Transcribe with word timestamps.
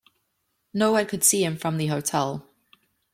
No 0.73 0.93
one 0.93 1.05
could 1.05 1.23
see 1.23 1.43
him 1.43 1.55
from 1.55 1.77
the 1.77 1.85
hotel. 1.85 2.49